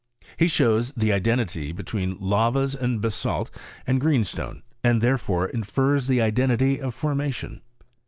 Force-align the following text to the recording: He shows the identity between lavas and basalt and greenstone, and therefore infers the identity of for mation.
He 0.35 0.47
shows 0.47 0.91
the 0.93 1.13
identity 1.13 1.71
between 1.71 2.17
lavas 2.19 2.73
and 2.73 2.99
basalt 2.99 3.51
and 3.85 4.01
greenstone, 4.01 4.63
and 4.83 4.99
therefore 4.99 5.45
infers 5.45 6.07
the 6.07 6.21
identity 6.23 6.81
of 6.81 6.95
for 6.95 7.13
mation. 7.13 7.59